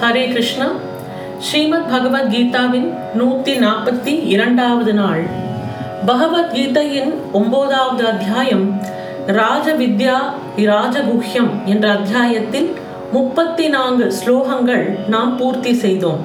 ஹரே 0.00 0.28
கிருஷ்ணா. 0.28 0.66
ஸ்ரீமத் 1.38 1.86
பகவத்கீதாவின் 1.92 2.88
நூத்தி 3.18 3.52
நாற்பத்தி 3.64 4.12
இரண்டாவது 4.26 4.92
நாள். 4.92 5.22
பகவத்கீதையின் 6.06 7.12
ஒன்பதாவது 7.32 8.06
அத்தியாயம் 8.06 8.80
ராஜ 9.26 9.72
வித்யா 9.72 10.16
ராஜகுஹ்யம் 10.56 11.64
என்ற 11.64 11.90
அத்தியாயத்தில் 11.90 12.68
முப்பத்தி 13.12 13.68
நான்கு 13.68 14.12
ஸ்லோகங்கள் 14.18 15.08
நாம் 15.08 15.36
பூர்த்தி 15.36 15.74
செய்தோம். 15.74 16.20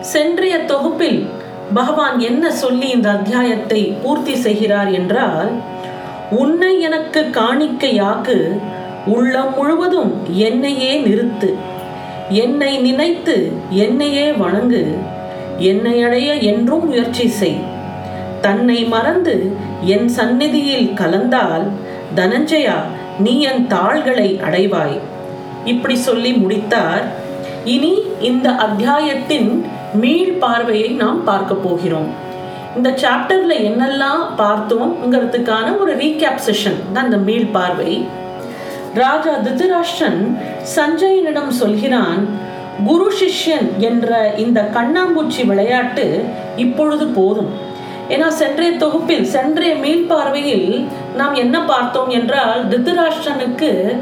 சென்றைய 0.00 0.58
தொகுப்பில் 0.64 1.26
பகவான் 1.74 2.18
என்ன 2.18 2.52
சொல்லி 2.52 2.88
இந்த 2.88 3.10
அத்தியாயத்தை 3.10 3.82
பூர்த்தி 4.02 4.36
செய்கிறார் 4.36 4.90
என்றால் 4.90 5.50
உன்னை 6.30 6.80
எனக்கு 6.80 7.22
காணிக்கையாக்கு 7.32 8.38
உள்ளம் 9.06 9.54
முழுவதும் 9.56 10.14
என்னையே 10.46 10.92
நிறுத்து. 11.00 11.50
என்னை 12.30 12.78
நினைத்து 12.78 13.52
என்னையே 13.70 14.30
வணங்கு. 14.30 14.98
என்னை 15.58 16.02
அடைய 16.02 16.34
என்றும் 16.34 16.86
முயற்சி 16.88 17.28
செய். 17.28 17.60
தன்னை 18.40 18.84
மறந்து 18.84 19.52
என் 19.80 20.08
சந்நிதியில் 20.08 20.92
கலந்தால் 20.94 21.66
தனஞ்சயா 22.16 22.74
நீ 23.18 23.40
என் 23.40 23.66
தாள்களை 23.66 24.40
அடைவாய். 24.42 24.98
இப்படி 25.64 25.96
சொல்லி 25.96 26.32
முடித்தார். 26.32 27.04
இனி 27.64 28.02
இந்த 28.20 28.50
அத்தியாயத்தின் 28.50 29.64
மீள் 29.94 30.32
பார்வையை 30.32 30.88
நாம் 30.88 31.24
பார்க்க 31.24 31.54
போகிறோம். 31.54 32.26
இந்த 32.76 32.90
சாப்டர்ல 32.90 33.52
என்னெல்லாம் 33.52 34.24
பார்த்தோம்ங்கிறதுக்கான 34.38 35.78
ஒரு 35.78 35.96
ரீகேப் 35.96 36.40
செஷன் 36.46 36.92
தான் 36.92 37.04
இந்த 37.04 37.16
மீள் 37.16 37.46
பார்வை. 37.46 38.04
ராஜா 38.94 39.32
திருதராஷ்டிரன் 39.34 40.38
சஞ்சயனிடம் 40.76 41.48
சொல்கிறான் 41.48 42.28
குரு 42.86 43.12
சிஷ்யன் 43.20 43.76
என்ற 43.78 44.34
இந்த 44.36 44.68
கண்ணாம்பூச்சி 44.74 45.46
விளையாட்டு 45.46 46.24
இப்பொழுது 46.56 47.06
போதும். 47.06 47.50
ஏன்னா 48.08 48.28
சென்றைய 48.28 48.76
தொகுப்பில் 48.76 49.24
சென்றைய 49.24 49.74
மீள்பார்வையில் 49.74 50.86
நாம் 51.16 51.34
என்ன 51.34 51.64
பார்த்தோம் 51.64 52.08
என்றால் 52.08 52.68
திருதராஷ்டிரனுக்கு 52.68 53.96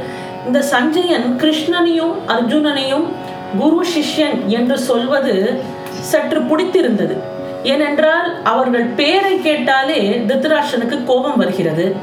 இந்த 0.46 0.62
சஞ்சயன் 0.62 1.36
கிருஷ்ணனையும் 1.40 2.14
அர்ஜுனனையும் 2.26 3.06
குரு 3.58 3.84
சிஷ்யன் 3.94 4.46
என்று 4.46 4.78
சொல்வது 4.78 5.62
சற்று 5.90 6.40
பிடித்திருந்தது. 6.40 7.16
ஏனென்றால் 7.62 8.42
அவர்கள் 8.42 8.84
பெயரை 8.84 9.40
கேட்டாலே 9.40 10.22
திருதராஷ்டிரனுக்கு 10.28 11.04
கோபம் 11.04 11.36
வருகிறது. 11.36 11.96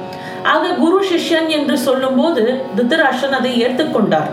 ஆக 0.51 0.71
குரு 0.83 0.99
சிஷ்யன் 1.09 1.49
என்று 1.57 1.75
சொல்லும்போது 1.87 2.43
திருதராஷ்டிரன் 2.75 3.37
அதை 3.39 3.51
ஏற்றுக்கொண்டார். 3.65 4.31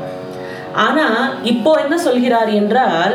ஆனா 0.86 1.06
இப்போ 1.52 1.70
என்ன 1.84 1.96
சொல்கிறார் 2.06 2.50
என்றால் 2.60 3.14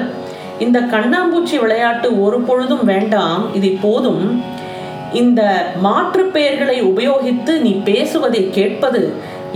இந்த 0.66 0.80
கண்ணாம்பூச்சி 0.94 1.58
விளையாட்டு 1.64 2.08
ஒரு 2.26 2.38
பொழுதும் 2.48 2.86
வேண்டாம் 2.92 3.44
இது 3.58 3.70
போதும். 3.86 4.24
இந்த 5.22 5.42
மாற்று 5.86 6.24
பெயர்களை 6.36 6.78
உபயோகித்து 6.92 7.54
நீ 7.66 7.72
பேசுவதை 7.90 8.42
கேட்பது 8.58 9.02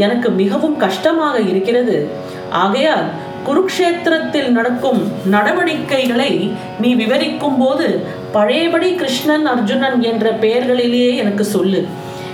எனக்கு 0.05 0.29
மிகவும் 0.41 0.77
கஷ்டமாக 0.85 1.37
இருக்கிறது. 1.51 1.97
ஆகையால் 2.63 3.07
குருக்ஷேத்திரத்தில் 3.47 4.49
நடக்கும் 4.57 5.01
நடவடிக்கைகளை 5.35 6.31
நீ 6.81 6.89
விவரிக்கும் 7.01 7.57
போது 7.61 7.87
பழையபடி 8.35 8.89
கிருஷ்ணன் 9.01 9.47
அர்ஜுனன் 9.53 9.99
என்ற 10.11 10.25
பெயர்களிலேயே 10.43 11.11
எனக்கு 11.23 11.45
சொல்லு. 11.55 11.81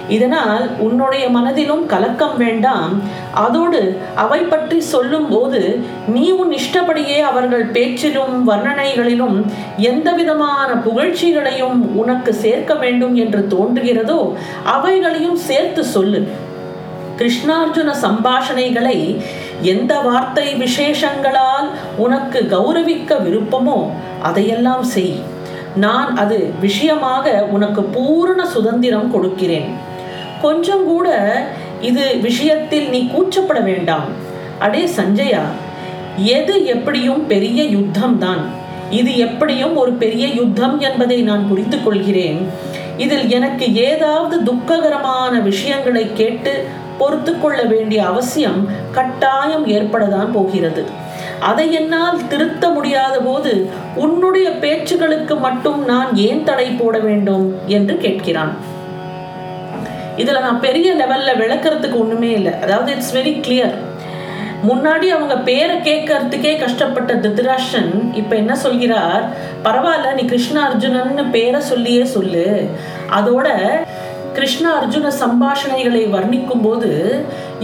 இதனால் 0.09 0.69
உன்னுடைய 0.79 1.29
மனதிலும் 1.29 1.85
கலக்கம் 1.85 2.37
வேண்டாம். 2.37 3.01
அதோடு 3.33 3.99
அவை 4.15 4.39
பற்றி 4.41 4.81
சொல்லும் 4.81 5.29
போது 5.29 5.61
நீ 6.07 6.31
உன் 6.31 6.51
இஷ்டப்படியே 6.51 7.19
அவர்கள் 7.21 7.65
பேச்சிலும் 7.65 8.49
வர்ணனைகளிலும் 8.49 9.45
எந்த 9.77 10.11
விதமான 10.11 10.73
புகழ்ச்சிகளையும் 10.87 11.95
உனக்கு 11.95 12.33
சேர்க்க 12.33 12.73
வேண்டும் 12.73 13.15
என்று 13.15 13.47
தோன்றுகிறதோ 13.53 14.19
அவைகளையும் 14.63 15.39
சேர்த்து 15.49 15.83
சொல்லு. 15.85 16.21
கிருஷ்ணார்ஜுன 17.19 17.89
சம்பாஷணைகளை 18.05 18.97
எந்த 19.61 19.94
வார்த்தை 19.99 20.47
விசேஷங்களால் 20.55 21.67
உனக்கு 21.97 22.39
கௌரவிக்க 22.55 23.17
விருப்பமோ 23.25 23.79
அதையெல்லாம் 24.21 24.83
செய். 24.83 25.15
நான் 25.83 26.15
அது 26.15 26.38
விஷயமாக 26.59 27.47
உனக்கு 27.51 27.81
பூரண 27.83 28.45
சுதந்திரம் 28.45 29.11
கொடுக்கிறேன். 29.11 29.94
கொஞ்சம் 30.45 30.85
கூட 30.91 31.07
இது 31.89 32.03
விஷயத்தில் 32.28 32.88
நீ 32.94 33.00
கூச்சப்பட 33.13 33.59
வேண்டாம். 33.69 34.07
அடே 34.66 34.83
சஞ்சயா 34.97 35.44
எது 36.38 36.53
எப்படியும் 36.73 37.23
பெரிய 37.31 37.61
யுத்தம் 37.75 38.17
தான் 38.23 38.44
இது 39.00 39.11
எப்படியும் 39.25 39.75
ஒரு 39.81 39.91
பெரிய 40.01 40.25
யுத்தம் 40.39 40.75
என்பதை 40.88 41.17
நான் 41.29 41.47
புரிந்து 41.50 41.78
கொள்கிறேன். 41.83 42.41
இதில் 43.03 43.25
எனக்கு 43.38 43.66
ஏதாவது 43.89 44.35
துக்ககரமான 44.50 45.33
விஷயங்களை 45.50 46.03
கேட்டு 46.19 46.53
பொறுத்து 47.00 47.31
கொள்ள 47.38 47.62
வேண்டிய 47.72 48.01
அவசியம் 48.12 48.59
கட்டாயம் 48.97 49.66
ஏற்படதான் 49.77 50.29
போகிறது. 50.38 50.83
அதை 51.50 51.66
என்னால் 51.79 52.27
திருத்த 52.27 52.66
முடியாத 52.75 53.16
போது 53.27 53.53
உன்னுடைய 54.03 54.47
பேச்சுகளுக்கு 54.63 55.35
மட்டும் 55.47 55.81
நான் 55.91 56.12
ஏன் 56.27 56.45
தடை 56.50 56.67
போட 56.79 56.95
வேண்டும்? 57.07 57.45
என்று 57.75 57.95
கேட்கிறான். 58.06 58.53
இதில் 60.21 60.43
நான் 60.45 60.63
பெரிய 60.67 60.89
லெவலில் 61.01 61.39
விளக்குறதுக்கு 61.41 61.97
ஒன்றுமே 62.03 62.31
இல்லை. 62.39 62.53
அதாவது 62.63 62.89
இட்ஸ் 62.95 63.15
வெரி 63.17 63.33
கிளியர் 63.47 63.75
முன்னாடி 64.69 65.07
அவங்க 65.15 65.35
பேரை 65.47 65.75
கேட்கறதுக்கே 65.87 66.51
கஷ்டப்பட்ட 66.61 67.13
திருதராஷன் 67.23 67.91
இப்போ 68.21 68.33
என்ன 68.41 68.53
சொல்கிறார்? 68.65 69.23
பரவாயில்ல 69.65 70.13
நீ 70.19 70.23
கிருஷ்ண 70.31 70.57
அர்ஜுனன் 70.69 71.31
பேரை 71.35 71.61
சொல்லியே 71.71 72.05
சொல்லு. 72.15 72.45
அதோட 73.17 73.47
கிருஷ்ண 74.37 74.65
அர்ஜுன 74.79 75.11
சம்பாஷணைகளை 75.23 76.01
வர்ணிக்கும் 76.15 76.63
போது 76.67 76.89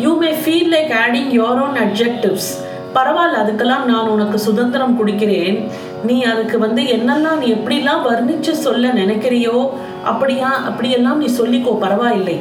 you 0.04 0.12
may 0.22 0.30
feel 0.44 0.70
like 0.76 0.94
adding 1.06 1.32
your 1.40 1.62
own 1.66 1.80
objectives 1.86 2.52
பரவாயில்ல 2.98 3.42
அதுக்கெல்லாம் 3.44 3.86
நான் 3.92 4.12
உனக்கு 4.16 4.38
சுதந்திரம் 4.48 4.98
கொடுக்கிறேன். 5.00 5.58
நீ 6.10 6.16
அதுக்கு 6.32 6.58
வந்து 6.66 6.82
என்னெல்லாம் 6.96 7.40
நீ 7.42 7.48
எப்படிலாம் 7.58 8.06
வர்ணிச்சு 8.10 8.54
சொல்ல 8.66 8.94
நினைக்கிறியோ 9.02 9.58
அப்படியா 10.12 10.52
அப்படியெல்லாம் 10.70 11.22
நீ 11.24 11.28
சொல்லிக்கோ 11.40 11.74
பரவாயில்லை. 11.86 12.38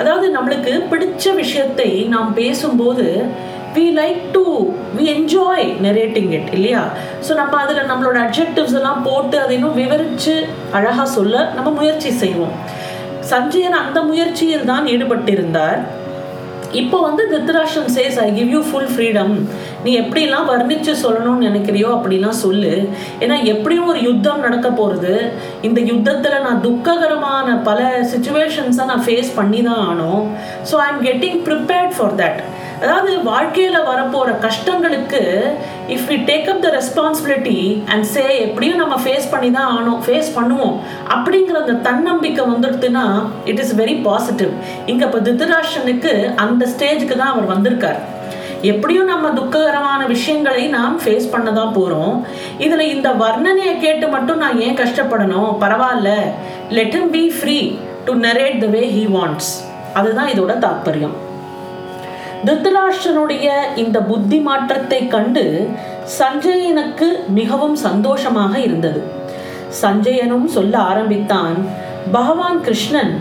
அதாவது 0.00 0.28
நம்மளுக்கு 0.36 0.72
பிடிச்ச 0.92 1.34
விஷயத்தை 1.42 1.90
நாம் 2.14 2.30
பேசும்போது 2.40 3.08
we 3.76 3.84
like 4.00 4.22
to 4.34 4.44
we 4.96 5.04
enjoy 5.16 5.66
narrating 5.86 6.30
it 6.38 6.50
இல்லையா? 6.56 6.82
ஸோ 7.26 7.32
நம்ம 7.40 7.54
அதில் 7.62 7.88
நம்மளோட 7.90 8.18
அப்ஜெக்டிவ்ஸ் 8.26 8.76
எல்லாம் 8.80 9.04
போட்டு 9.08 9.36
அதை 9.44 9.52
இன்னும் 9.58 9.78
விவரித்து 9.82 10.34
அழகாக 10.78 11.06
சொல்ல 11.16 11.44
நம்ம 11.56 11.70
முயற்சி 11.80 12.10
செய்வோம். 12.22 12.54
சஞ்சயன் 13.32 13.82
அந்த 13.82 13.98
முயற்சியில் 14.10 14.70
தான் 14.70 14.88
ஈடுபட்டிருந்தார். 14.94 15.80
இப்போ 16.74 16.98
வந்து 17.00 17.22
Dhritarashtra 17.28 17.88
says 17.94 18.18
I 18.18 18.34
give 18.34 18.48
you 18.48 18.60
full 18.62 18.88
freedom 18.92 19.34
நீ 19.84 19.90
எப்படிலாம் 20.00 20.48
வர்ணித்து 20.48 20.92
சொல்லணும்னு 21.02 21.46
நினைக்கிறியோ 21.48 21.88
அப்படிலாம் 21.94 22.40
சொல்லு. 22.40 22.72
ஏன்னா 23.20 23.36
எப்படியும் 23.44 23.86
ஒரு 23.86 24.00
யுத்தம் 24.02 24.40
நடக்க 24.40 24.68
போகிறது 24.70 25.12
இந்த 25.62 25.80
யுத்தத்தில் 25.82 26.42
நான் 26.42 26.60
துக்ககரமான 26.60 27.56
பல 27.62 27.80
சுச்சுவேஷன்ஸை 28.12 28.86
நான் 28.86 29.04
ஃபேஸ் 29.06 29.30
பண்ணி 29.34 29.62
தான் 29.62 29.82
ஆனோம் 29.86 30.22
so 30.70 30.76
I 30.76 30.88
am 30.88 31.02
getting 31.04 31.40
prepared 31.48 31.94
for 31.96 32.14
that 32.14 32.40
அதாவது 32.82 33.10
வாழ்க்கையில் 33.28 33.86
வரப்போகிற 33.90 34.32
கஷ்டங்களுக்கு 34.44 35.20
if 35.94 36.08
we 36.10 36.16
take 36.30 36.48
up 36.52 36.62
the 36.64 36.70
responsibility 36.76 37.58
and 37.92 38.06
say 38.14 38.24
எப்படியும் 38.46 38.80
நம்ம 38.82 38.96
ஃபேஸ் 39.04 39.26
பண்ணி 39.32 39.50
தான் 39.58 39.70
ஆனோம் 39.76 40.00
ஃபேஸ் 40.06 40.30
பண்ணுவோம் 40.38 40.74
அப்படிங்கிற 41.14 41.56
அந்த 41.62 41.76
தன்னம்பிக்கை 41.88 42.44
வந்துடுதுன்னா 42.52 43.06
இட் 43.50 43.62
இஸ் 43.64 43.74
வெரி 43.82 43.96
பாசிட்டிவ் 44.08 44.52
இங்கே 44.92 45.06
இப்போ 45.08 45.20
திருதராஷனுக்கு 45.28 46.12
அந்த 46.44 46.68
ஸ்டேஜுக்கு 46.74 47.16
தான் 47.22 47.32
அவர் 47.34 47.52
வந்திருக்கார். 47.54 48.00
எப்படியும் 48.72 49.10
நம்ம 49.12 49.30
துக்ககரமான 49.38 50.02
விஷயங்களை 50.12 50.62
நாம் 50.76 50.94
ஃபேஸ் 51.02 51.32
பண்ண 51.32 51.48
தான் 51.58 51.74
போகிறோம் 51.78 52.14
இதில் 52.66 52.92
இந்த 52.92 53.08
வர்ணனையை 53.24 53.74
கேட்டு 53.84 54.06
மட்டும் 54.14 54.42
நான் 54.44 54.60
ஏன் 54.66 54.80
கஷ்டப்படணும்? 54.82 55.50
பரவாயில்ல. 55.64 56.10
Let 56.78 56.96
him 56.98 57.12
be 57.18 57.24
free 57.38 57.58
to 58.06 58.14
narrate 58.26 58.58
the 58.64 58.68
way 58.76 58.82
he 58.96 59.04
wants 59.18 59.52
அதுதான் 60.00 60.32
இதோட 60.34 60.54
தாற்பயம். 60.66 61.14
திருத்தராஷ்டனுடைய 62.46 63.48
இந்த 63.82 63.98
புத்தி 64.08 64.38
மாற்றத்தை 64.46 64.98
கண்டு 65.14 65.44
சஞ்சயனுக்கு 66.18 67.08
மிகவும் 67.38 67.76
சந்தோஷமாக 67.84 68.54
இருந்தது. 68.58 69.00
சஞ்சயனும் 69.82 70.48
சொல்ல 70.56 70.74
ஆரம்பித்தான் 70.90 71.56
பகவான் 72.16 72.60
கிருஷ்ணன் 72.60 73.14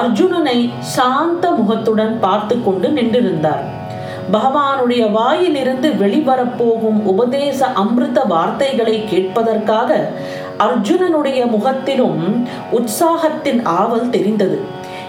அர்ஜுனனை 0.00 0.58
சாந்த 0.96 1.44
முகத்துடன் 1.60 2.14
பார்த்து 2.20 2.54
கொண்டு 2.62 2.88
நின்றிருந்தார். 2.88 3.64
பகவானுடைய 4.32 5.02
வாயிலிருந்து 5.18 5.88
வெளிவரப்போகும் 6.02 7.00
உபதேச 7.12 7.66
அமிர்த 7.82 8.20
வார்த்தைகளை 8.32 8.96
கேட்பதற்காக 9.12 9.90
அர்ஜுனனுடைய 10.66 11.40
முகத்திலும் 11.50 12.20
உற்சாகத்தின் 12.78 13.60
ஆவல் 13.80 14.10
தெரிந்தது. 14.10 14.58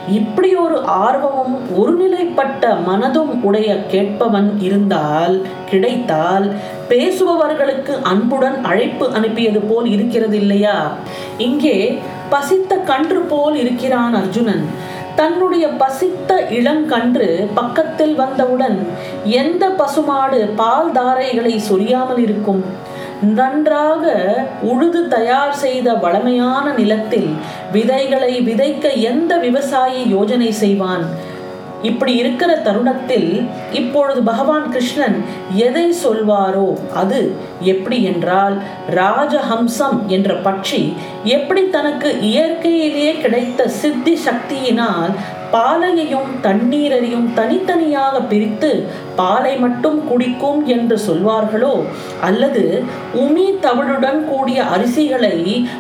இப்படி 0.10 0.56
ஒரு 0.56 0.82
ஆர்வமும் 0.82 1.56
ஒருநிலைப்பட்ட 1.78 2.78
மனதும் 2.88 3.42
உடைய 3.42 3.86
கேட்பவன் 3.86 4.62
இருந்தால் 4.62 5.48
கிடைத்தால் 5.70 6.54
பேசுபவர்களுக்கு 6.90 8.02
அன்புடன் 8.02 8.64
அழைப்பு 8.64 9.14
அனுப்பியது 9.14 9.60
போல் 9.60 9.86
இருக்கிறது 9.86 10.38
இல்லையா 10.38 10.92
இங்கே 11.38 12.02
பசித்த 12.30 12.76
கன்று 12.76 13.20
போல் 13.22 13.56
இருக்கிறான் 13.56 14.14
அர்ஜுனன். 14.14 14.66
தன்னுடைய 15.16 15.68
பசித்த 15.68 16.48
இளங்கன்று 16.50 17.48
பக்கத்தில் 17.54 18.16
வந்தவுடன் 18.16 18.88
எந்த 19.24 19.70
பசுமாடு 19.70 20.54
பால் 20.56 20.92
தாரைகளை 20.92 21.58
சொரியாமல் 21.58 22.18
இருக்கும்? 22.18 22.66
நன்றாக 23.22 24.14
உழுது 24.62 25.08
தயார் 25.08 25.56
செய்த 25.56 25.94
வளமையான 25.94 26.74
நிலத்தில் 26.74 27.30
விதைகளை 27.72 28.42
விதைக்க 28.42 28.94
எந்த 29.02 29.38
விவசாயி 29.38 30.14
யோஜனை 30.14 30.50
செய்வான்? 30.50 31.34
இப்படி 31.82 32.16
இருக்கிற 32.16 32.56
தருணத்தில் 32.56 33.48
இப்பொழுது 33.72 34.24
பகவான் 34.24 34.72
கிருஷ்ணன் 34.72 35.24
எதை 35.56 35.94
சொல்வாரோ 36.04 36.78
அது 36.94 37.36
எப்படி 37.60 38.04
என்றால் 38.04 38.62
ராஜஹம்சம் 38.90 40.06
என்ற 40.08 40.34
பட்சி 40.34 40.94
எப்படி 41.24 41.70
தனக்கு 41.70 42.20
இயற்கையிலேயே 42.22 43.18
கிடைத்த 43.22 43.68
சித்தி 43.68 44.20
சக்தியினால் 44.26 45.12
பாலையையும் 45.56 46.30
தண்ணீரையும் 46.42 47.28
தனித்தனியாக 47.34 48.22
பிரித்து 48.22 48.70
பாலை 49.16 49.54
மட்டும் 49.58 50.00
குடிக்கும் 50.08 50.62
என்று 50.68 50.98
சொல்வார்களோ? 51.08 51.74
அல்லது 52.22 52.64
உமி 53.16 53.48
தவிழுடன் 53.60 54.22
கூடிய 54.28 54.60
அரிசிகளை 54.76 55.36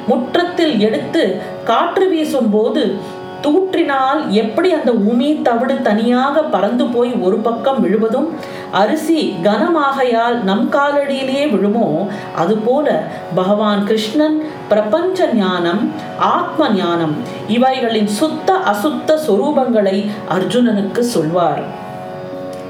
முற்றத்தில் 0.08 0.76
எடுத்து 0.80 1.24
காற்று 1.66 2.08
வீசும் 2.10 2.50
போது 2.50 2.84
தூற்றினால் 3.42 4.28
எப்படி 4.28 4.74
அந்த 4.74 4.92
உமி 4.92 5.42
தவிடு 5.42 5.82
தனியாக 5.82 6.44
பறந்து 6.44 6.86
போய் 6.86 7.12
ஒரு 7.14 7.38
பக்கம் 7.38 7.82
விழுவதும்? 7.82 8.34
அரிசி 8.72 9.36
கனமாகையால் 9.44 10.44
நம் 10.44 10.72
காலடியிலேயே 10.72 11.44
விழுமோ? 11.50 12.08
அதுபோல 12.36 13.08
பகவான் 13.36 13.86
கிருஷ்ணன் 13.86 14.44
பிரபஞ்ச 14.70 15.28
ஞானம் 15.34 15.92
ஆத்ம 16.20 16.70
ஞானம் 16.70 17.16
இவைகளின் 17.48 18.08
சுத்த 18.08 18.54
அசுத்த 18.54 19.20
சொரூபங்களை 19.28 20.10
அர்ஜுனனுக்கு 20.30 21.00
சொல்வார். 21.00 21.64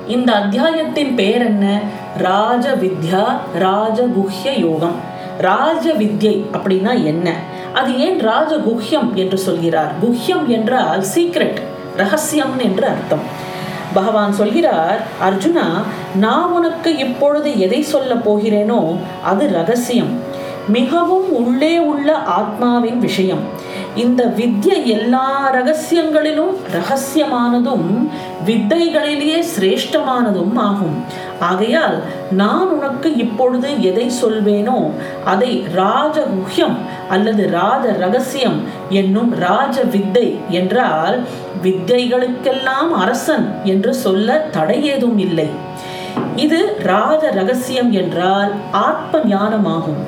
இந்த 0.07 0.33
அத்தியாயத்தின் 0.33 1.15
பெயர் 1.15 1.45
என்ன 1.45 1.79
ராஜ 2.17 2.75
வித்யா 2.75 3.25
ராஜகுஹ்ய 3.59 4.51
யோகம். 4.57 5.13
ராஜ 5.37 5.93
வித்யை 5.93 6.45
அப்படின்னா 6.53 7.03
என்ன? 7.03 7.33
அது 7.75 7.91
ஏன் 7.99 8.19
ராஜ 8.19 8.51
குஹ்யம் 8.67 9.09
என்று 9.13 9.37
சொல்கிறார்? 9.37 9.91
குஹ்யம் 10.03 10.45
என்றால் 10.47 11.03
சீக்ரெட் 11.15 11.59
ரகசியம் 11.97 12.55
என்று 12.59 12.85
அர்த்தம். 12.87 13.25
பகவான் 13.93 14.33
சொல்கிறார் 14.33 14.99
அர்ஜுனா 15.27 15.67
நான் 16.19 16.51
உனக்கு 16.51 16.91
இப்பொழுது 16.97 17.49
எதை 17.59 17.81
சொல்ல 17.93 18.13
போகிறேனோ 18.27 18.81
அது 19.23 19.43
ரகசியம். 19.59 20.13
மிகவும் 20.67 21.27
உள்ளே 21.39 21.73
உள்ள 21.91 22.09
ஆத்மாவின் 22.39 22.99
விஷயம். 22.99 23.43
இந்த 23.95 24.21
வித்யை 24.37 24.79
எல்லா 24.95 25.27
ரகசியங்களிலும் 25.53 26.55
ரகசியமானதும் 26.77 27.87
வித்தைகளிலேயே 28.45 29.39
சிரேஷ்டமானதும் 29.53 30.55
ஆகும். 30.69 30.97
ஆகையால் 31.39 32.01
நான் 32.31 32.67
உனக்கு 32.67 33.15
இப்பொழுது 33.15 33.81
எதை 33.81 34.11
சொல்வேனோ 34.21 34.91
அதை 35.25 35.65
ராஜகுஹ்யம் 35.75 36.75
அல்லது 37.09 37.49
ராஜ 37.49 37.91
ரகசியம் 37.91 38.63
என்னும் 38.89 39.33
ராஜ 39.35 39.83
வித்தை 39.83 40.39
என்றால் 40.49 41.19
வித்தைகளுக்கெல்லாம் 41.63 42.91
அரசன் 42.91 43.51
என்று 43.63 43.93
சொல்ல 43.93 44.37
தடை 44.37 44.83
ஏதும் 44.83 45.17
இல்லை. 45.17 45.49
இது 46.35 46.77
ராஜ 46.83 47.31
ரகசியம் 47.31 47.91
என்றால் 47.91 48.51
ஆத்ம 48.71 49.19
ஞானமாகும். 49.19 50.01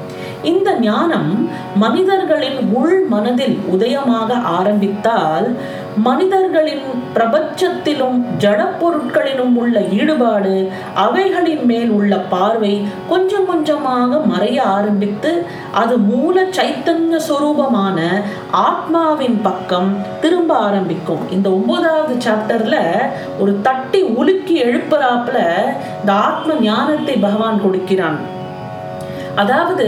இந்த 0.44 0.80
ஞானம் 0.80 1.50
மனிதர்களின் 1.76 2.74
உள் 2.74 3.06
மனதில் 3.08 3.60
உதயமாக 3.72 4.42
ஆரம்பித்தால் 4.42 5.56
மனிதர்களின் 6.06 6.86
பிரபஞ்சத்திலும் 7.14 8.18
ஜடப்பொருட்களிலும் 8.40 9.56
உள்ள 9.56 9.82
ஈடுபாடு 9.82 10.72
அவைகளின் 10.94 11.66
மேல் 11.66 11.90
உள்ள 11.90 12.18
பார்வை 12.18 12.88
கொஞ்சம் 13.10 13.46
கொஞ்சமாக 13.46 14.20
மறைய 14.32 14.60
ஆரம்பித்து 14.60 15.32
அது 15.72 15.98
மூல 15.98 16.44
சைத்தன்ய 16.44 17.20
சுரூபமான 17.28 18.00
ஆத்மாவின் 18.52 19.40
பக்கம் 19.42 19.92
திரும்ப 20.22 20.58
ஆரம்பிக்கும். 20.58 21.32
இந்த 21.32 21.50
ஒன்பதாவது 21.50 22.16
சாப்டர்ல 22.26 22.78
ஒரு 23.40 23.62
தட்டி 23.62 24.02
உலுக்கி 24.02 24.64
எழுப்புறாப்புல 24.64 25.40
இந்த 26.00 26.14
ஆத்ம 26.14 26.54
ஞானத்தை 26.62 27.16
பகவான் 27.18 27.62
கொடுக்கிறான். 27.62 28.20
அதாவது 29.36 29.88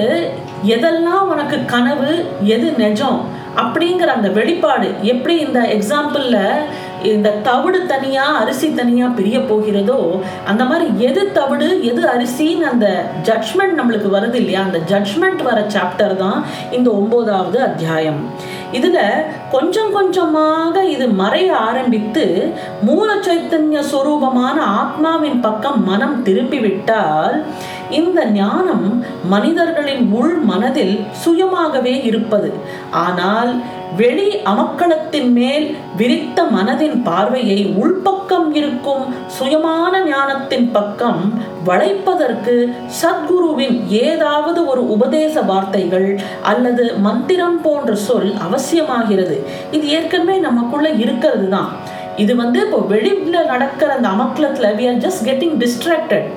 எதெல்லாம் 0.66 1.28
உனக்கு 1.34 1.66
கனவு 1.66 2.26
எது 2.44 2.72
நிஜம் 2.78 3.20
அப்படிங்கிற 3.56 4.06
அந்த 4.06 4.30
வெளிப்பாடு 4.30 4.94
எப்படி 5.04 5.38
இந்த 5.40 5.60
எக்ஸாம்பிளில் 5.62 6.68
இந்த 7.04 7.30
தவிடு 7.32 7.86
தனியாக 7.86 8.38
அரிசி 8.38 8.74
தனியாக 8.74 9.14
பிரிய 9.14 9.40
போகிறதோ 9.40 10.22
அந்த 10.46 10.64
மாதிரி 10.64 11.06
எது 11.06 11.32
தவிடு 11.32 11.84
எது 11.84 12.08
அரிசின்னு 12.08 12.62
அந்த 12.62 13.06
ஜட்ஜ்மெண்ட் 13.24 13.80
நம்மளுக்கு 13.80 14.10
வருது 14.10 14.34
இல்லையா? 14.34 14.62
அந்த 14.62 14.78
ஜட்ஜ்மெண்ட் 14.78 15.44
வர 15.44 15.62
சாப்டர் 15.62 16.16
தான் 16.16 16.46
இந்த 16.72 16.92
ஒம்போதாவது 16.92 17.58
அத்தியாயம். 17.58 18.30
இதுல 18.74 19.26
கொஞ்சம் 19.52 19.92
கொஞ்சமாக 19.92 20.84
இது 20.86 21.08
மறைய 21.08 21.52
ஆரம்பித்து 21.52 22.54
மூல 22.82 23.16
சைத்தன்ய 23.16 23.84
சுரூபமான 23.92 24.58
ஆத்மாவின் 24.60 25.40
பக்கம் 25.40 25.84
மனம் 25.84 26.24
திரும்பிவிட்டால் 26.24 27.46
இந்த 27.90 28.26
ஞானம் 28.26 29.04
மனிதர்களின் 29.30 30.12
உள் 30.12 30.36
மனதில் 30.36 31.06
சுயமாகவே 31.26 32.04
இருப்பது. 32.04 32.54
ஆனால் 32.92 33.62
வெளி 33.98 34.38
அமக்களத்தின் 34.46 35.32
மேல் 35.32 35.78
விரித்த 35.98 36.44
மனதின் 36.44 37.04
பார்வையை 37.04 37.74
உள்பக்கம் 37.82 38.54
இருக்கும் 38.54 39.06
சுயமான 39.40 40.04
ஞானத்தின் 40.04 40.72
பக்கம் 40.72 41.22
வளைப்பதற்கு 41.66 42.76
சத்குருவின் 43.02 43.88
ஏதாவது 43.88 44.68
ஒரு 44.68 44.82
உபதேச 44.90 45.42
வார்த்தைகள் 45.42 46.20
அல்லது 46.42 46.98
மந்திரம் 46.98 47.62
போன்ற 47.62 47.96
சொல் 47.96 48.34
அவசியமாகிறது. 48.48 49.38
இது 49.72 49.88
ஏற்கனவே 49.90 50.38
நமக்குள்ள 50.38 50.90
இருக்கிறது 50.90 51.50
தான். 51.50 51.72
இது 52.16 52.36
வந்து 52.36 52.60
இப்போ 52.60 52.78
வெளியில் 52.78 53.46
நடக்கிற 53.46 53.94
அந்த 53.96 54.08
அமக்கலத்தில் 54.08 54.76
we 54.78 54.86
are 54.90 55.02
just 55.06 55.26
getting 55.28 55.56
distracted 55.64 56.28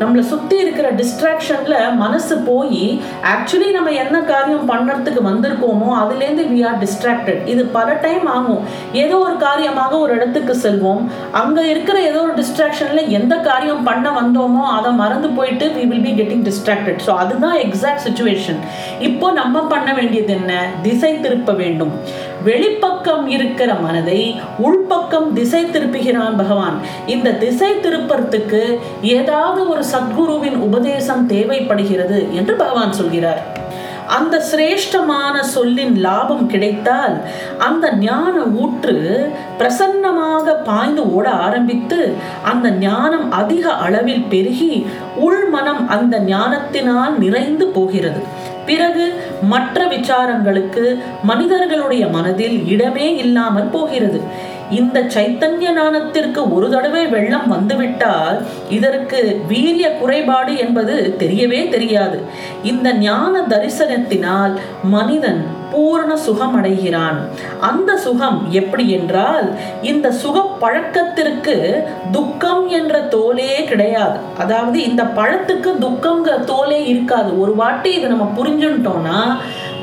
நம்மளை 0.00 0.22
சுற்றி 0.30 0.56
இருக்கிற 0.58 0.88
டிஸ்ட்ராக்ஷனில் 0.92 1.76
மனசு 1.94 2.34
போய் 2.48 2.82
ஆக்சுவலி 3.34 3.68
நம்ம 3.76 3.90
என்ன 4.02 4.16
காரியம் 4.30 4.68
பண்ணுறதுக்கு 4.70 5.20
வந்திருக்கோமோ 5.28 5.88
அதுலேருந்து 6.00 6.44
வி 6.52 6.58
ஆர் 6.68 6.76
டிஸ்ட்ராக்டட் 6.82 7.40
இது 7.52 7.62
பல 7.76 7.88
டைம் 8.04 8.26
ஆகும். 8.26 8.60
ஏதோ 9.02 9.18
ஒரு 9.18 9.36
காரியமாக 9.36 9.92
ஒரு 9.98 10.12
இடத்துக்கு 10.14 10.56
செல்வோம். 10.64 11.02
அங்கே 11.40 11.64
இருக்கிற 11.68 11.96
ஏதோ 12.00 12.20
ஒரு 12.20 12.34
டிஸ்ட்ராக்ஷனில் 12.42 13.12
எந்த 13.18 13.36
காரியம் 13.48 13.82
பண்ண 13.82 14.10
வந்தோமோ 14.20 14.64
அதை 14.76 14.92
மறந்து 15.02 15.28
போயிட்டு 15.28 15.66
we 15.78 15.86
will 15.92 16.06
be 16.08 16.14
getting 16.20 16.44
distracted 16.50 17.02
so 17.06 17.14
அதுதான் 17.24 17.56
எக்ஸாக்ட் 17.66 18.06
சுச்சுவேஷன் 18.06 18.60
இப்போ 18.98 19.32
நம்ம 19.32 19.64
பண்ண 19.74 19.88
வேண்டியது 19.94 20.32
என்ன? 20.32 20.52
திசை 20.82 21.20
திருப்ப 21.20 21.52
வேண்டும். 21.62 21.94
வெளிப்பக்கம் 22.48 23.24
இருக்கிற 23.26 23.70
மனதை 23.74 24.20
உள்பக்கம் 24.58 25.04
திசை 25.10 25.64
திருப்புகிறான் 25.64 26.36
பகவான். 26.36 26.80
இந்த 27.06 27.30
திசை 27.30 27.72
திருப்பறத்துக்கு 27.72 28.78
ஏதாவது 29.02 29.68
ஒரு 29.68 29.84
சத்குருவின் 29.92 30.58
உபதேசம் 30.58 31.26
தேவைப்படுகிறது 31.26 32.32
என்று 32.32 32.54
பகவான் 32.54 32.92
சொல்கிறார். 32.92 33.64
அந்த 34.06 34.44
சிரேஷ்டமான 34.50 35.40
சொல்லின் 35.40 36.00
லாபம் 36.00 36.46
கிடைத்தால் 36.46 37.16
அந்த 37.58 37.92
ஞான 37.92 38.34
ஊற்று 38.40 38.96
பிரசன்னமாக 39.58 40.54
பாய்ந்து 40.64 41.14
ஓட 41.14 41.30
ஆரம்பித்து 41.30 42.14
அந்த 42.42 42.70
ஞானம் 42.70 43.32
அதிக 43.32 43.72
அளவில் 43.72 44.24
பெருகி 44.28 44.86
உள்மனம் 45.16 45.88
அந்த 45.88 46.18
ஞானத்தினால் 46.18 47.18
நிறைந்து 47.18 47.66
போகிறது. 47.66 48.22
பிறகு 48.66 49.04
மற்ற 49.42 49.86
விசாரங்களுக்கு 49.86 50.98
மனிதர்களுடைய 51.22 52.06
மனதில் 52.06 52.66
இடமே 52.66 53.16
இல்லாமல் 53.16 53.72
போகிறது. 53.74 54.20
இந்த 54.70 55.00
சைத்தன்ய 55.14 55.72
ஞானத்திற்கு 55.72 56.52
ஒரு 56.52 56.70
தடவை 56.70 57.06
வெள்ளம் 57.06 57.48
வந்துவிட்டால் 57.48 58.46
இதற்கு 58.68 59.40
வீரிய 59.48 59.90
குறைபாடு 59.92 60.56
என்பது 60.56 61.16
தெரியவே 61.18 61.68
தெரியாது. 61.68 62.18
இந்த 62.62 62.92
ஞான 62.92 63.40
தரிசனத்தினால் 63.40 64.54
மனிதன் 64.82 65.54
பூரண 65.70 66.16
சுகம் 66.16 66.54
அடைகிறான் 66.54 67.18
அந்த 67.60 67.96
சுகம் 67.96 68.38
எப்படி 68.50 68.90
என்றால் 68.90 69.54
இந்த 69.82 70.10
சுக 70.10 70.42
பழக்கத்திற்கு 70.60 71.86
துக்கம் 72.10 72.68
என்ற 72.68 73.00
தோலே 73.14 73.64
கிடையாது. 73.64 74.18
அதாவது 74.38 74.78
இந்த 74.82 75.02
பழத்துக்கு 75.02 75.72
துக்கங்கிற 75.86 76.36
தோலே 76.52 76.80
இருக்காது. 76.86 77.40
ஒரு 77.40 77.54
வாட்டி 77.54 77.92
இதை 77.92 78.08
நம்ம 78.08 78.28
புரிஞ்சுட்டோம்னா 78.38 79.20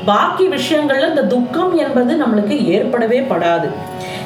பாக்கி 0.04 0.46
விஷயங்கள்ல 0.48 1.08
இந்த 1.08 1.22
துக்கம் 1.22 1.76
என்பது 1.76 2.14
நம்மளுக்கு 2.22 2.64
ஏற்படவே 2.64 3.20
படாது. 3.20 3.68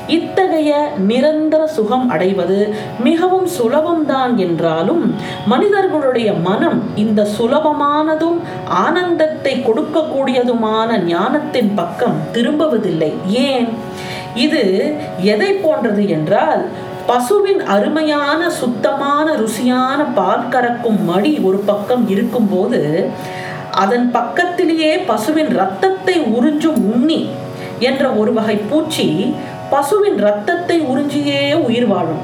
இத்தகைய 0.08 0.72
நிரந்தர 1.06 1.66
சுகம் 1.66 2.08
அடைவது 2.08 2.58
மிகவும் 2.98 3.48
சுலபம்தான் 3.58 4.36
என்றாலும் 4.36 5.02
மனிதர்களுடைய 5.46 6.32
மனம் 6.32 6.82
இந்த 6.94 7.26
சுலபமானதும் 7.38 8.38
ஆனந்தத்தை 8.68 9.62
கொடுக்கக்கூடியதுமான 9.62 11.04
ஞானத்தின் 11.04 11.74
பக்கம் 11.74 12.16
திரும்புவதில்லை. 12.32 13.12
ஏன்? 13.28 13.68
இது 14.34 14.62
எதை 15.22 15.52
போன்றது 15.54 16.08
என்றால் 16.08 16.62
பசுவின் 17.06 17.64
அருமையான 17.66 18.50
சுத்தமான 18.50 19.36
ருசியான 19.36 20.14
பால் 20.14 20.48
கறக்கும் 20.48 21.04
மடி 21.04 21.38
ஒரு 21.38 21.58
பக்கம் 21.58 22.08
இருக்கும்போது 22.08 22.80
அதன் 23.70 24.10
பக்கத்திலேயே 24.10 24.98
பசுவின் 25.06 25.48
ரத்தத்தை 25.56 26.20
உறிஞ்சும் 26.20 26.80
உண்ணி 26.92 27.28
என்ற 27.78 28.10
ஒரு 28.10 28.32
வகை 28.32 28.56
பூச்சி 28.56 29.06
பசுவின் 29.70 30.16
ரத்தத்தை 30.16 30.80
உறிஞ்சியே 30.80 31.54
உயிர் 31.54 31.86
வாழும். 31.86 32.22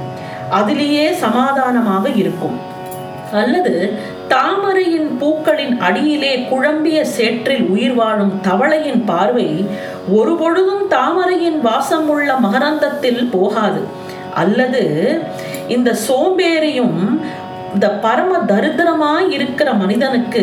அதிலேயே 0.50 1.12
சமாதானமாக 1.12 2.08
இருக்கும். 2.08 2.56
அல்லது 3.32 3.98
தாமரையின் 4.28 5.18
பூக்களின் 5.18 5.80
அடியிலே 5.80 6.32
குழம்பிய 6.40 7.04
சேற்றில் 7.04 7.66
உயிர் 7.66 7.94
வாழும் 7.94 8.40
தவளையின் 8.42 9.04
பார்வை 9.04 9.66
ஒருபொழுதும் 10.08 10.88
தாமரையின் 10.88 11.60
வாசம் 11.60 12.08
உள்ள 12.08 12.34
மகரந்தத்தில் 12.34 13.30
போகாது. 13.30 13.82
அல்லது 14.34 14.82
இந்த 15.68 15.96
சோம்பேறியும் 16.08 17.20
இந்த 17.74 17.86
பரம 18.00 18.32
தரித்திரமாய் 18.46 19.28
இருக்கிற 19.30 19.68
மனிதனுக்கு 19.74 20.42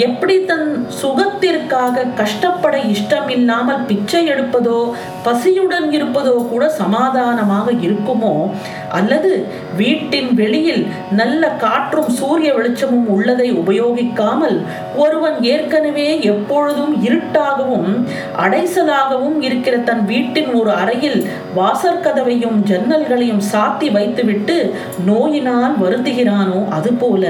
எப்படி 0.00 0.34
தன் 0.44 0.66
சுகத்திற்காக 1.00 2.04
கஷ்டப்பட 2.16 2.74
இஷ்டம் 2.90 3.28
இல்லாமல் 3.28 3.84
பிச்சை 3.84 4.22
எடுப்பதோ 4.30 4.78
பசியுடன் 5.24 5.88
இருப்பதோ 5.92 6.34
கூட 6.46 6.64
சமாதானமாக 6.76 7.74
இருக்குமோ 7.82 8.34
அல்லது 8.90 9.30
வீட்டின் 9.76 10.30
வெளியில் 10.34 10.82
நல்ல 11.10 11.48
காற்றும் 11.56 12.10
சூரிய 12.10 12.50
வெளிச்சமும் 12.52 13.08
உள்ளதை 13.08 13.48
உபயோகிக்காமல் 13.52 14.56
ஒருவன் 14.96 15.36
ஏற்கனவே 15.42 16.08
எப்பொழுதும் 16.24 16.94
இருட்டாகவும் 17.02 17.92
அடைசலாகவும் 18.36 19.38
இருக்கிற 19.42 19.76
தன் 19.80 20.04
வீட்டின் 20.04 20.50
ஒரு 20.54 20.72
அறையில் 20.72 21.20
வாசற்கதவையும் 21.56 22.58
ஜன்னல்களையும் 22.62 23.44
சாத்தி 23.52 23.88
வைத்துவிட்டு 23.90 24.58
நோயினால் 25.04 25.76
வருந்துகிறானோ 25.84 26.60
அதுபோல 26.70 27.24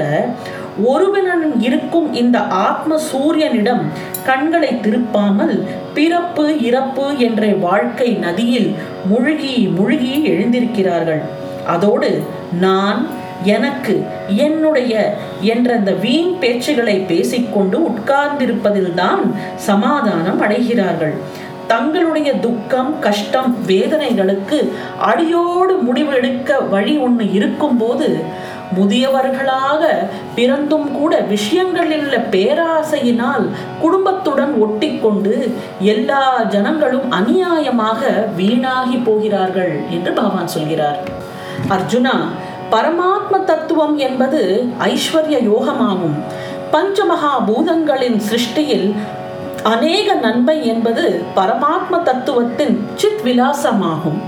ஒருவனன் 0.87 1.45
இருக்கும் 1.61 2.07
இந்த 2.13 2.37
ஆத்ம 2.39 2.97
சூரியனிடம் 3.11 3.83
கண்களை 4.23 4.71
திருப்பாமல் 4.81 5.55
பிறப்பு 5.93 6.45
இறப்பு 6.61 7.05
என்ற 7.17 7.45
வாழ்க்கை 7.59 8.09
நதியில் 8.15 8.69
முழுகி 9.09 9.55
முழுகி 9.77 10.13
எழுந்திருக்கிறார்கள். 10.31 11.23
அதோடு 11.67 12.23
நான் 12.59 13.07
எனக்கு 13.43 14.05
என்னுடைய 14.27 15.17
என்ற 15.41 15.75
அந்த 15.75 15.91
வீண் 15.91 16.33
பேச்சுகளை 16.39 17.05
பேசிக்கொண்டு 17.05 17.79
உட்கார்ந்திருப்பதில்தான் 17.79 19.33
சமாதானம் 19.55 20.41
அடைகிறார்கள். 20.41 21.13
தங்களுடைய 21.67 22.33
துக்கம் 22.33 22.99
கஷ்டம் 22.99 23.55
வேதனைகளுக்கு 23.67 24.71
அடியோடு 24.99 25.73
முடிவு 25.77 26.13
எடுக்க 26.13 26.59
வழி 26.59 26.97
ஒன்று 26.97 27.33
இருக்கும்போது 27.33 28.23
முதியவர்களாக 28.79 29.87
பிறந்தும் 30.35 30.91
கூட 30.91 31.19
விஷயங்களில் 31.19 32.11
பேராசையினால் 32.31 33.49
குடும்பத்துடன் 33.81 34.53
ஒட்டிக்கொண்டு 34.61 35.53
எல்லா 35.79 36.43
ஜனங்களும் 36.43 37.11
அநியாயமாக 37.11 38.35
வீணாகி 38.35 38.95
போகிறார்கள் 38.95 39.79
என்று 39.89 40.11
பகவான் 40.11 40.47
சொல்கிறார். 40.47 41.29
அர்ஜுனா 41.69 42.15
பரமாத்ம 42.71 43.43
தத்துவம் 43.43 43.97
என்பது 43.97 44.69
ஐஸ்வர்ய 44.79 45.37
யோகமாகும். 45.51 46.15
பஞ்சமகா 46.73 47.33
பூதங்களின் 47.47 48.21
சிருஷ்டியில் 48.29 48.95
அநேக 49.63 50.13
நன்மை 50.13 50.67
என்பது 50.67 51.23
பரமாத்ம 51.35 52.03
தத்துவத்தின் 52.03 52.79
சித் 52.95 53.21
விலாசமாகும் 53.23 54.19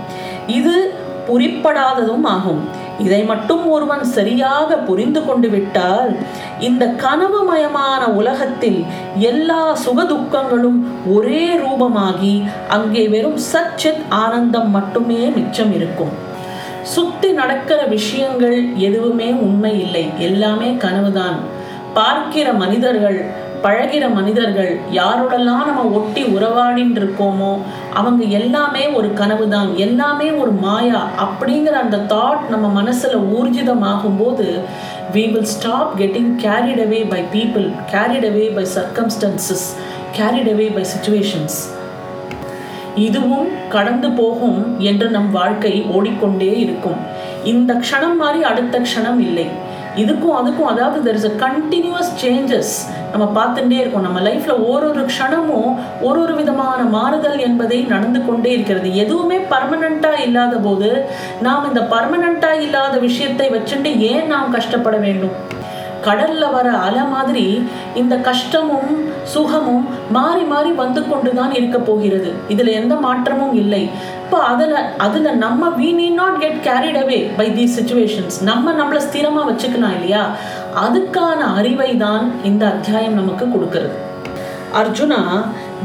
இது 0.48 0.94
புரிப்படாததும் 1.28 2.24
ஆகும். 2.24 2.82
இதை 3.00 3.24
மட்டும் 3.24 3.70
ஒருவன் 3.70 4.04
சரியாக 4.04 4.76
புரிந்து 4.76 5.26
கொண்டு 5.26 5.50
விட்டால் 5.50 6.18
இந்த 6.60 6.86
கனவுமயமான 6.86 8.06
உலகத்தில் 8.06 8.86
எல்லா 9.18 9.78
சுகதுக்கங்களும் 9.86 10.80
ஒரே 11.14 11.56
ரூபமாகி 11.56 12.44
அங்கே 12.70 13.08
வெறும் 13.08 13.40
சச்சித் 13.54 14.04
ஆனந்தம் 14.10 14.70
மட்டுமே 14.70 15.16
மிச்சம் 15.16 15.74
இருக்கும். 15.74 16.32
சுத்தி 16.84 17.32
நடக்கிற 17.32 17.84
விஷயங்கள் 17.84 18.76
எதுவுமே 18.76 19.32
உண்மை 19.32 19.82
இல்லை. 19.82 20.10
எல்லாமே 20.20 20.74
கனவுதான். 20.74 21.40
பார்க்கிற 21.94 22.54
மனிதர்கள் 22.54 23.42
பழகிற 23.64 24.14
மனிதர்கள் 24.14 24.80
யாரோடெல்லாம் 24.94 25.66
நம்ம 25.66 25.84
ஒட்டி 25.84 26.24
உறவாடின்னு 26.24 27.00
இருக்கோமோ 27.00 27.58
அவங்க 27.94 28.24
எல்லாமே 28.24 28.90
ஒரு 28.90 29.14
கனவு 29.14 29.50
தான் 29.50 29.78
எல்லாமே 29.78 30.32
ஒரு 30.32 30.52
மாயா 30.52 31.08
அப்படிங்கிற 31.20 31.70
அந்த 31.70 31.98
தாட் 31.98 32.50
நம்ம 32.50 32.68
மனசில் 32.68 33.18
ஊர்ஜிதமாகும் 33.18 34.18
போது 34.20 34.60
we 35.14 35.32
will 35.32 35.46
stop 35.46 36.00
getting 36.00 36.34
carried 36.44 36.82
away 36.82 37.10
by 37.10 37.24
people 37.34 37.72
carried 37.92 38.28
away 38.32 38.56
by 38.56 38.66
circumstances 38.76 39.68
carried 40.20 40.52
away 40.54 40.74
by 40.74 40.86
situations 40.94 41.73
இதுவும் 42.96 43.48
கடந்து 43.70 44.10
போகும் 44.12 44.78
என்று 44.80 45.10
நம் 45.10 45.30
வாழ்க்கை 45.32 45.84
ஓடிக்கொண்டே 45.96 46.52
இருக்கும். 46.60 47.00
இந்த 47.44 47.74
க்ஷணம் 47.74 48.18
மாதிரி 48.24 48.42
அடுத்த 48.44 48.80
க்ஷணம் 48.80 49.20
இல்லை. 49.28 49.48
இதுக்கும் 50.02 50.38
அதுக்கும் 50.40 50.70
அதாவது 50.72 51.00
there 51.08 51.18
is 51.20 51.28
a 51.30 51.34
continuous 51.46 52.12
changes 52.22 52.74
நம்ம 53.12 53.26
பார்த்துட்டே 53.38 53.78
இருக்கோம். 53.82 54.06
நம்ம 54.08 54.20
லைஃப்பில் 54.20 54.62
ஒரு 54.72 54.86
ஒரு 54.92 55.02
க்ஷணமும் 55.02 55.72
ஒரு 56.02 56.20
ஒரு 56.22 56.36
விதமான 56.36 56.80
மாறுதல் 56.98 57.40
என்பதை 57.48 57.80
நடந்து 57.94 58.26
கொண்டே 58.26 58.52
இருக்கிறது. 58.52 58.96
எதுவுமே 58.96 59.38
பர்மனண்ட்டாக 59.54 60.24
இல்லாத 60.28 60.58
போது 60.58 60.90
நாம் 61.42 61.68
இந்த 61.68 61.82
பர்மனண்ட்டாக 61.94 62.64
இல்லாத 62.68 62.98
விஷயத்தை 62.98 63.50
வச்சுட்டு 63.50 64.00
ஏன் 64.12 64.28
நாம் 64.28 64.56
கஷ்டப்பட 64.58 64.98
வேண்டும்? 64.98 65.36
கடல்ல 66.08 66.44
வர 66.56 66.68
அலை 66.86 67.04
மாதிரி 67.16 67.46
இந்த 68.02 68.16
கஷ்டமும் 68.30 68.92
சுகமும் 69.34 69.86
மாறி 70.18 70.44
மாறி 70.52 70.72
வந்து 70.82 71.02
கொண்டுதான் 71.12 71.54
இருக்க 71.60 71.78
போகிறது. 71.90 72.30
இதுல 72.54 72.72
எந்த 72.82 72.96
மாற்றமும் 73.06 73.54
இல்லை. 73.62 73.84
இப்போ 74.24 74.40
அதில் 74.52 74.78
அதில் 75.06 75.40
நம்ம 75.44 75.70
we 75.80 75.90
need 76.00 76.08
not 76.22 76.40
get 76.44 76.62
carried 76.70 77.00
away 77.04 77.20
by 77.40 77.48
these 77.58 77.78
situations 77.80 78.38
நம்ம 78.50 78.74
நம்மளை 78.80 79.02
ஸ்திரமாக 79.08 79.50
வச்சுக்கலாம் 79.50 79.96
இல்லையா? 79.98 80.24
அதுக்கான 80.86 81.40
அறிவை 81.60 81.92
தான் 82.06 82.26
இந்த 82.52 82.64
அத்தியாயம் 82.74 83.20
நமக்கு 83.22 83.48
கொடுக்கிறது. 83.56 83.96
அர்ஜுனா 84.82 85.22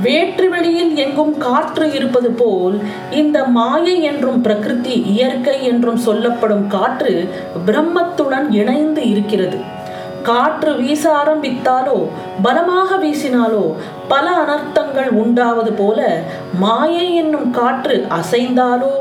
வேற்று 0.05 0.47
வெளியில் 0.53 0.93
எங்கும் 1.05 1.33
காற்று 1.45 1.87
இருப்பது 1.99 2.31
போல் 2.41 2.77
இந்த 3.21 3.39
மாயை 3.57 3.97
என்றும் 4.11 4.41
பிரகிருதி 4.47 4.95
இயற்கை 5.15 5.57
என்றும் 5.71 6.01
சொல்லப்படும் 6.07 6.67
காற்று 6.75 7.13
பிரம்மத்துடன் 7.67 8.47
இணைந்து 8.61 9.03
இருக்கிறது. 9.13 9.59
காற்று 10.29 10.71
வீச 10.81 11.05
ஆரம்பித்தாலோ 11.21 11.99
பலமாக 12.45 12.97
வீசினாலோ 13.05 13.65
பல 14.13 14.27
அனர்த்தங்கள் 14.43 15.11
உண்டாவது 15.23 15.73
போல 15.81 15.99
மாயை 16.63 17.07
என்னும் 17.23 17.49
காற்று 17.59 17.97
அசைந்தாலோ 18.19 18.93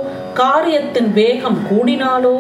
காரியத்தின் 0.42 1.10
வேகம் 1.14 1.60
கூடினாலோ 1.70 2.36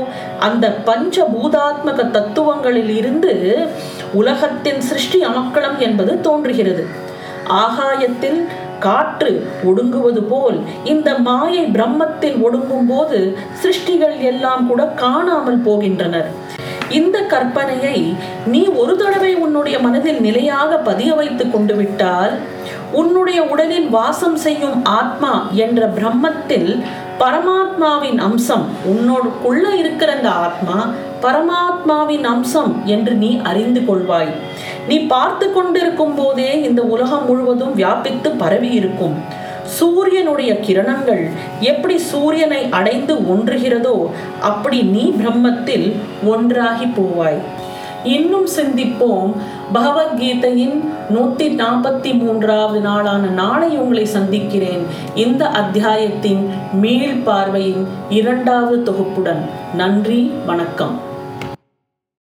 அந்த 0.47 0.65
பஞ்ச 0.89 1.25
பூதாத்மக 1.33 2.03
தத்துவங்களில் 2.17 2.91
இருந்து 2.99 3.33
உலகத்தின் 4.19 4.81
சிருஷ்டி 4.89 5.19
அமக்களம் 5.29 5.77
என்பது 5.87 6.13
தோன்றுகிறது. 6.27 6.83
ஆகாயத்தில் 7.63 8.39
காற்று 8.85 9.31
ஒடுங்குவது 9.69 10.21
போல் 10.31 10.57
இந்த 10.93 11.09
மாயை 11.27 11.63
பிரம்மத்தில் 11.75 12.37
ஒடுங்கும் 12.45 12.89
போது 12.91 13.19
சிருஷ்டிகள் 13.61 14.15
எல்லாம் 14.31 14.65
கூட 14.69 14.83
காணாமல் 15.03 15.61
போகின்றனர். 15.67 16.29
இந்த 16.89 17.21
கற்பனையை 17.21 18.15
நீ 18.45 18.65
ஒரு 18.65 18.97
தடவை 18.97 19.35
உன்னுடைய 19.35 19.79
மனதில் 19.79 20.19
நிலையாக 20.19 20.77
பதிய 20.77 21.13
வைத்துக் 21.13 21.51
கொண்டு 21.51 21.75
விட்டால் 21.75 22.39
உன்னுடைய 22.91 23.43
உடலில் 23.43 23.89
வாசம் 23.89 24.35
செய்யும் 24.35 24.85
ஆத்மா 24.85 25.49
என்ற 25.53 25.87
பிரம்மத்தில் 25.87 26.83
பரமாத்மாவின் 27.19 28.17
அம்சம் 28.17 28.67
உன்னோடுக்குள்ள 28.91 29.73
இருக்கிற 29.73 30.15
அந்த 30.15 30.29
ஆத்மா 30.29 30.89
பரமாத்மாவின் 31.21 32.23
அம்சம் 32.23 32.81
என்று 32.85 33.13
நீ 33.13 33.41
அறிந்து 33.41 33.79
கொள்வாய். 33.79 34.31
நீ 34.87 34.99
பார்த்து 34.99 35.53
கொண்டிருக்கும் 35.53 36.13
போதே 36.13 36.61
இந்த 36.61 36.81
உலகம் 36.81 37.25
முழுவதும் 37.25 37.73
வியாபித்து 37.73 38.31
பரவி 38.31 38.69
இருக்கும் 38.69 39.23
சூரியனுடைய 39.67 40.53
கிரணங்கள் 40.53 41.29
எப்படி 41.59 41.97
சூரியனை 41.97 42.67
அடைந்து 42.69 43.15
ஒன்றுகிறதோ 43.15 44.09
அப்படி 44.41 44.81
நீ 44.81 45.13
பிரம்மத்தில் 45.17 45.95
ஒன்றாகி 46.25 46.85
போவாய். 46.85 47.39
இன்னும் 48.03 48.47
சிந்திப்போம். 48.47 49.33
பகவத்கீதையின் 49.73 50.83
நூத்தி 51.09 51.59
நாற்பத்தி 51.61 52.17
மூன்றாவது 52.17 52.79
நாளான 52.79 53.27
நாளை 53.27 53.77
உங்களை 53.77 54.05
சந்திக்கிறேன். 54.05 54.85
இந்த 55.15 55.45
அத்தியாயத்தின் 55.47 56.49
மீள் 56.73 57.15
பார்வையின் 57.15 57.87
இரண்டாவது 58.09 58.91
தொகுப்புடன். 58.91 59.41
நன்றி 59.75 60.31
வணக்கம். 60.45 61.06